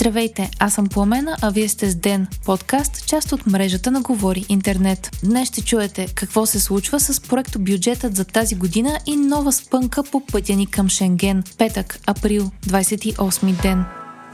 [0.00, 4.46] Здравейте, аз съм Пламена, а вие сте с Ден, подкаст, част от мрежата на Говори
[4.48, 5.10] Интернет.
[5.24, 10.02] Днес ще чуете какво се случва с проекто бюджетът за тази година и нова спънка
[10.02, 11.42] по пътя ни към Шенген.
[11.58, 13.84] Петък, април, 28 ден.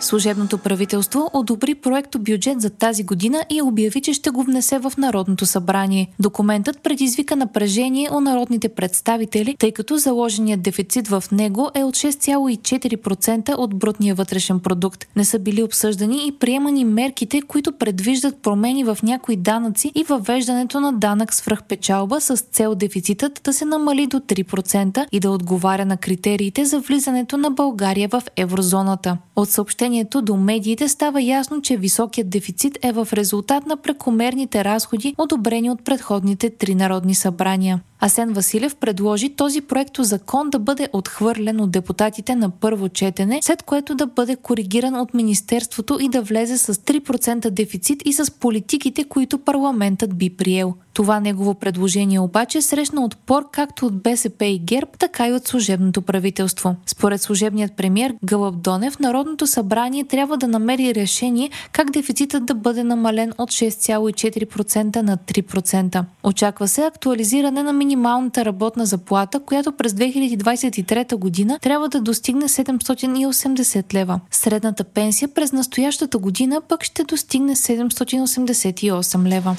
[0.00, 4.92] Служебното правителство одобри проекто бюджет за тази година и обяви, че ще го внесе в
[4.98, 6.08] Народното събрание.
[6.18, 13.54] Документът предизвика напрежение у народните представители, тъй като заложеният дефицит в него е от 6,4%
[13.58, 15.06] от брутния вътрешен продукт.
[15.16, 20.80] Не са били обсъждани и приемани мерките, които предвиждат промени в някои данъци и въвеждането
[20.80, 25.96] на данък свръхпечалба с цел дефицитът да се намали до 3% и да отговаря на
[25.96, 29.16] критериите за влизането на България в еврозоната.
[29.36, 34.64] От съобщение съобщението до медиите става ясно, че високият дефицит е в резултат на прекомерните
[34.64, 37.80] разходи, одобрени от предходните три народни събрания.
[38.02, 43.62] Асен Василев предложи този проект закон да бъде отхвърлен от депутатите на първо четене, след
[43.62, 49.04] което да бъде коригиран от Министерството и да влезе с 3% дефицит и с политиките,
[49.04, 50.74] които парламентът би приел.
[50.92, 56.02] Това негово предложение обаче срещна отпор както от БСП и ГЕРБ, така и от служебното
[56.02, 56.76] правителство.
[56.86, 62.84] Според служебният премьер Гълъб Донев, Народното събрание трябва да намери решение как дефицитът да бъде
[62.84, 66.04] намален от 6,4% на 3%.
[66.24, 73.94] Очаква се актуализиране на минималната работна заплата, която през 2023 година трябва да достигне 780
[73.94, 74.20] лева.
[74.30, 79.56] Средната пенсия през настоящата година пък ще достигне 788 лева.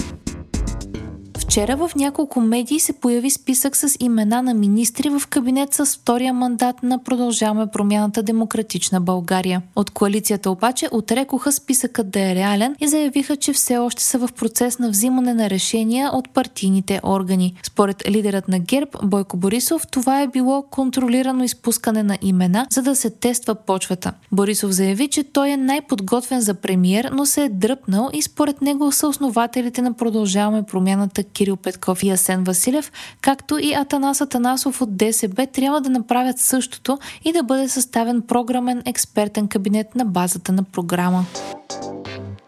[1.52, 6.34] Вчера в няколко медии се появи списък с имена на министри в кабинет с втория
[6.34, 9.62] мандат на Продължаваме промяната Демократична България.
[9.76, 14.28] От коалицията обаче отрекоха списъкът да е реален и заявиха, че все още са в
[14.36, 17.54] процес на взимане на решения от партийните органи.
[17.62, 22.96] Според лидерът на ГЕРБ Бойко Борисов, това е било контролирано изпускане на имена, за да
[22.96, 24.12] се тества почвата.
[24.32, 28.92] Борисов заяви, че той е най-подготвен за премиер, но се е дръпнал и според него
[28.92, 34.96] са основателите на Продължаваме промяната Кирил Петков и Асен Василев, както и Атанас Атанасов от
[34.96, 40.62] ДСБ трябва да направят същото и да бъде съставен програмен експертен кабинет на базата на
[40.62, 41.24] програма.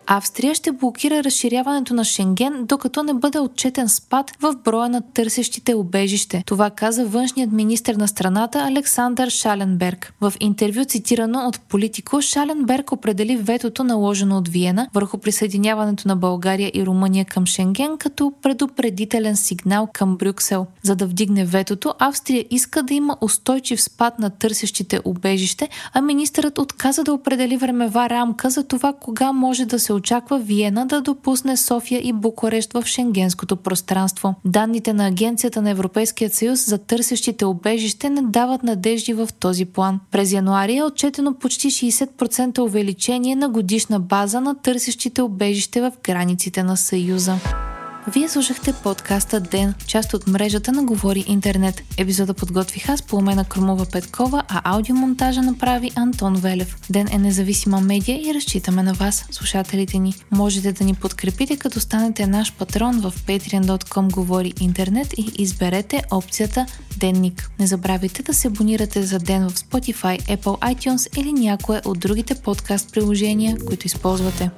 [0.06, 5.74] Австрия ще блокира разширяването на Шенген, докато не бъде отчетен спад в броя на търсещите
[5.74, 6.42] убежище.
[6.46, 10.14] Това каза външният министр на страната Александър Шаленберг.
[10.20, 16.70] В интервю цитирано от Политико, Шаленберг определи ветото наложено от Виена върху присъединяването на България
[16.74, 20.66] и Румъния към Шенген като предупредителен сигнал към Брюксел.
[20.82, 26.58] За да вдигне ветото, Австрия иска да има устойчив спад на търсещите убежище, а министърът
[26.58, 31.56] отказа да определи времева рамка за това кога може да се очаква Виена да допусне
[31.56, 34.34] София и Букурещ в шенгенското пространство.
[34.44, 40.00] Данните на Агенцията на Европейския съюз за търсещите обежище не дават надежди в този план.
[40.10, 46.62] През януари е отчетено почти 60% увеличение на годишна база на търсещите обежище в границите
[46.62, 47.63] на Съюза.
[48.08, 51.82] Вие слушахте подкаста Ден, част от мрежата на Говори Интернет.
[51.98, 56.76] Епизода подготвих аз по умена Крумова Петкова, а аудиомонтажа направи Антон Велев.
[56.90, 60.14] Ден е независима медия и разчитаме на вас, слушателите ни.
[60.30, 66.66] Можете да ни подкрепите, като станете наш патрон в patreon.com Говори Интернет и изберете опцията
[66.96, 67.50] Денник.
[67.58, 72.34] Не забравяйте да се абонирате за Ден в Spotify, Apple iTunes или някое от другите
[72.34, 74.50] подкаст приложения, които използвате.